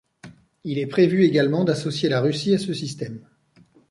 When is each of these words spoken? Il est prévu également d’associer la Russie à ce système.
Il 0.63 0.79
est 0.79 0.87
prévu 0.87 1.25
également 1.25 1.63
d’associer 1.63 2.09
la 2.09 2.21
Russie 2.21 2.55
à 2.55 2.57
ce 2.57 2.73
système. 2.73 3.23